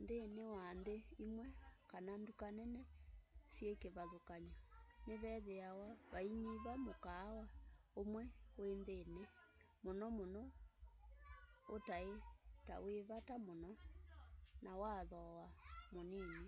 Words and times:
nthini 0.00 0.42
wa 0.54 0.66
nthi 0.78 0.96
imwe 1.24 1.46
kana 1.90 2.12
nduka 2.20 2.46
nene 2.58 2.80
syi 3.52 3.70
kivathukany'o 3.80 4.54
nivethiawa 5.06 5.88
vainyiva 6.12 6.72
mukaawa 6.84 7.44
umwe 8.02 8.22
wi 8.60 8.70
nthini 8.80 9.22
muno 9.84 10.06
muno 10.16 10.42
utai 11.74 12.10
ta 12.66 12.74
wi 12.84 12.94
vata 13.08 13.34
muno 13.46 13.70
na 14.64 14.72
wa 14.80 14.92
thooa 15.10 15.46
munini 15.92 16.40